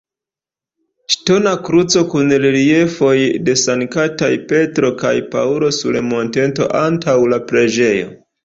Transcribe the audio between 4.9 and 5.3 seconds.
kaj